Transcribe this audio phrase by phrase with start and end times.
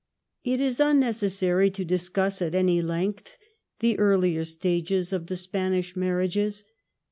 [0.43, 3.37] It is unneces sary to discuss at any length
[3.81, 6.63] the earlier stages of the Spanish marriages.